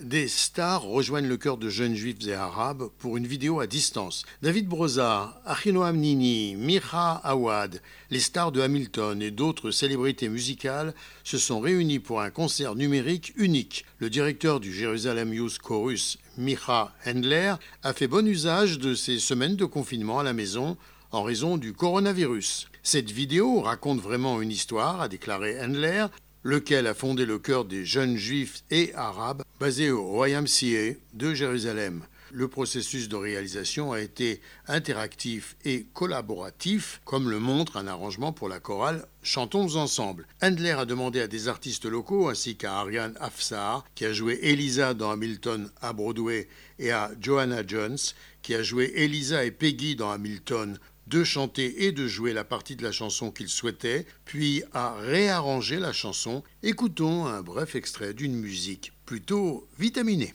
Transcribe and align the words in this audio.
Des 0.00 0.28
stars 0.28 0.84
rejoignent 0.84 1.28
le 1.28 1.36
cœur 1.36 1.58
de 1.58 1.68
jeunes 1.68 1.94
juifs 1.94 2.26
et 2.26 2.32
arabes 2.32 2.88
pour 2.96 3.18
une 3.18 3.26
vidéo 3.26 3.60
à 3.60 3.66
distance. 3.66 4.24
David 4.40 4.66
Broza, 4.66 5.38
Achinoam 5.44 5.94
Nini, 5.98 6.56
Micha 6.56 7.16
Awad, 7.22 7.82
les 8.10 8.18
stars 8.18 8.50
de 8.50 8.62
Hamilton 8.62 9.20
et 9.20 9.30
d'autres 9.30 9.70
célébrités 9.70 10.30
musicales 10.30 10.94
se 11.22 11.36
sont 11.36 11.60
réunis 11.60 11.98
pour 11.98 12.22
un 12.22 12.30
concert 12.30 12.76
numérique 12.76 13.34
unique. 13.36 13.84
Le 13.98 14.08
directeur 14.08 14.58
du 14.58 14.72
Jérusalem 14.72 15.34
Youth 15.34 15.58
Chorus, 15.58 16.16
Micha 16.38 16.94
Hendler, 17.06 17.56
a 17.82 17.92
fait 17.92 18.08
bon 18.08 18.26
usage 18.26 18.78
de 18.78 18.94
ces 18.94 19.18
semaines 19.18 19.56
de 19.56 19.66
confinement 19.66 20.20
à 20.20 20.24
la 20.24 20.32
maison 20.32 20.78
en 21.12 21.22
raison 21.22 21.58
du 21.58 21.74
coronavirus. 21.74 22.68
Cette 22.82 23.10
vidéo 23.10 23.60
raconte 23.60 24.00
vraiment 24.00 24.40
une 24.40 24.50
histoire, 24.50 25.02
a 25.02 25.08
déclaré 25.08 25.62
Hendler, 25.62 26.06
lequel 26.42 26.86
a 26.86 26.94
fondé 26.94 27.26
le 27.26 27.38
cœur 27.38 27.64
des 27.64 27.84
jeunes 27.84 28.16
juifs 28.16 28.62
et 28.70 28.92
arabes 28.94 29.42
basés 29.58 29.90
au 29.90 30.24
YMCA 30.24 30.96
de 31.14 31.34
Jérusalem. 31.34 32.02
Le 32.32 32.46
processus 32.46 33.08
de 33.08 33.16
réalisation 33.16 33.92
a 33.92 34.00
été 34.00 34.40
interactif 34.68 35.56
et 35.64 35.86
collaboratif, 35.92 37.00
comme 37.04 37.28
le 37.28 37.40
montre 37.40 37.76
un 37.76 37.88
arrangement 37.88 38.32
pour 38.32 38.48
la 38.48 38.60
chorale 38.60 39.06
Chantons 39.22 39.76
ensemble. 39.76 40.26
Handler 40.40 40.70
a 40.70 40.84
demandé 40.84 41.20
à 41.20 41.26
des 41.26 41.48
artistes 41.48 41.84
locaux 41.84 42.28
ainsi 42.28 42.56
qu'à 42.56 42.78
Ariane 42.78 43.16
Afsar, 43.20 43.84
qui 43.94 44.04
a 44.04 44.12
joué 44.12 44.38
Elisa 44.42 44.94
dans 44.94 45.10
Hamilton 45.10 45.70
à 45.82 45.92
Broadway, 45.92 46.48
et 46.78 46.92
à 46.92 47.10
Joanna 47.20 47.62
Jones, 47.66 47.98
qui 48.42 48.54
a 48.54 48.62
joué 48.62 48.92
Elisa 48.94 49.44
et 49.44 49.50
Peggy 49.50 49.96
dans 49.96 50.10
Hamilton 50.10 50.78
de 51.08 51.24
chanter 51.24 51.86
et 51.86 51.92
de 51.92 52.06
jouer 52.06 52.32
la 52.32 52.44
partie 52.44 52.76
de 52.76 52.84
la 52.84 52.92
chanson 52.92 53.32
qu'il 53.32 53.48
souhaitait, 53.48 54.06
puis 54.24 54.62
à 54.72 54.94
réarranger 54.94 55.80
la 55.80 55.92
chanson. 55.92 56.44
Écoutons 56.62 57.26
un 57.26 57.42
bref 57.42 57.74
extrait 57.74 58.14
d'une 58.14 58.36
musique 58.36 58.92
plutôt 59.04 59.68
vitaminée. 59.78 60.34